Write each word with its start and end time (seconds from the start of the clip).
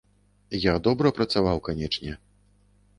Я 0.63 0.73
добра 0.89 1.13
працаваў, 1.19 1.57
канечне. 1.71 2.19